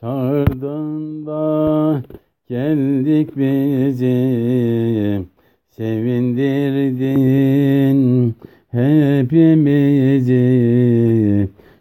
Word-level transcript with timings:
Çağırdın 0.00 1.26
geldik 2.48 3.36
bizi 3.36 4.06
Sevindirdin 5.70 7.06
hepimizi. 8.70 10.38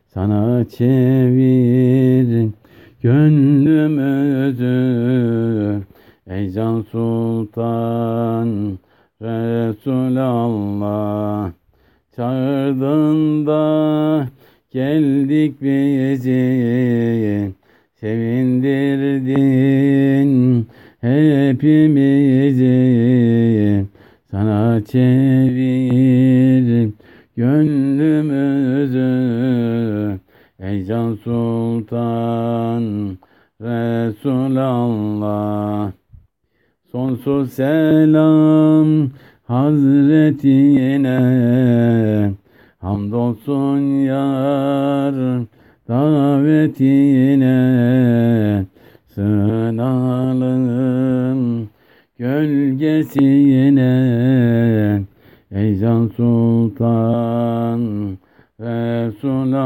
Sana 0.07 0.65
çevir 0.69 2.49
gönlümüzü 3.01 4.75
Ey 6.27 6.51
Can 6.51 6.81
Sultan 6.91 8.79
Resulallah. 9.21 10.71
Çağırdın 12.15 13.47
geldik 14.71 15.61
bizi 15.61 16.35
Sevindirdin 18.05 20.31
hepimizi. 21.01 22.75
Sana 24.31 24.81
çevir 24.91 26.89
gönlümüzü 27.37 28.99
Ey 30.59 30.85
Can 30.85 31.15
Sultan 31.15 33.17
Resulallah. 33.61 35.91
Sonsuz 36.91 37.53
selam 37.53 39.09
Hazretine 39.43 41.15
Hamdolsun 42.77 43.79
yar 43.79 44.54
davetine 46.65 47.55
sığınalım 49.07 50.59
gölgesine. 52.19 53.85
Ey 55.51 55.79
Can 55.79 56.07
Sultan 56.17 57.81
Resulallah 58.59 59.65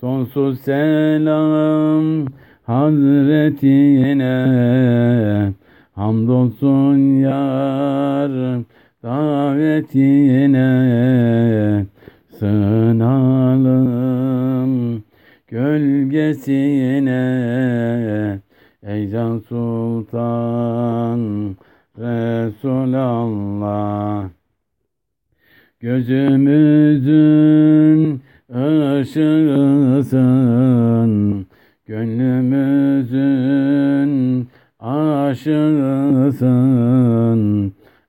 Sonsuz 0.00 0.60
selam 0.60 2.26
Hazretine. 2.62 4.32
Hamdolsun 5.94 7.20
yar 7.20 8.60
davetine 9.02 10.66
sığınalım 12.38 13.31
gölgesine 15.52 17.20
Ey 18.82 19.10
Can 19.10 19.38
Sultan 19.48 21.20
Resulallah. 21.98 23.08
Gözümüzün 25.80 27.02
ışığısın 29.00 30.32
Gönlümüzün 31.86 33.02
aşığısın. 34.80 36.22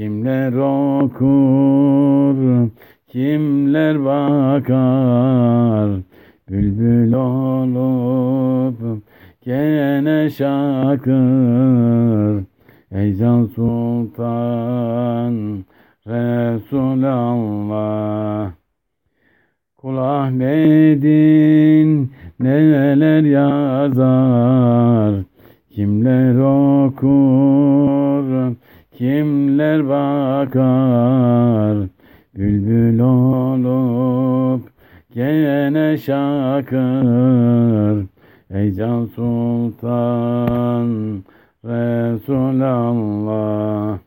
Kimler 0.00 0.52
okur, 0.52 2.68
kimler 3.12 4.04
bakar? 4.04 5.90
Bülbül 6.50 7.12
olup 7.12 9.02
gene 9.44 10.30
şakır. 10.30 12.44
Ey 12.92 13.16
Can 13.16 13.46
Sultan 13.46 15.34
Resulallah. 16.06 18.50
Kul 19.76 19.96
Ahmet'in 19.96 22.12
neler 22.40 23.22
yazar? 23.22 25.14
Kimler 25.70 26.34
okur, 26.34 28.56
kimler 28.92 29.88
bakar 29.88 31.88
Bülbül 32.40 32.98
olup 32.98 34.62
gene 35.14 35.98
şakır. 35.98 38.06
Ey 38.50 38.74
Can 38.74 39.06
Sultan 39.06 41.22
Resulallah 41.64 43.98